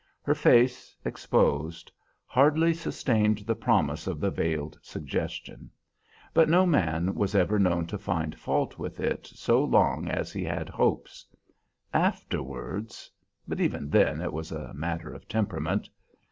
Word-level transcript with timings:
Her 0.23 0.33
face, 0.33 0.97
exposed, 1.05 1.91
hardly 2.25 2.73
sustained 2.73 3.43
the 3.45 3.53
promise 3.53 4.07
of 4.07 4.19
the 4.19 4.31
veiled 4.31 4.79
suggestion; 4.81 5.69
but 6.33 6.49
no 6.49 6.65
man 6.65 7.13
was 7.13 7.35
ever 7.35 7.59
known 7.59 7.85
to 7.85 7.99
find 7.99 8.35
fault 8.39 8.79
with 8.79 8.99
it 8.99 9.27
so 9.27 9.63
long 9.63 10.07
as 10.09 10.33
he 10.33 10.43
had 10.43 10.69
hopes; 10.69 11.27
afterwards 11.93 13.11
but 13.47 13.59
even 13.61 13.91
then 13.91 14.21
it 14.21 14.33
was 14.33 14.51
a 14.51 14.73
matter 14.73 15.13
of 15.13 15.27
temperament. 15.27 15.87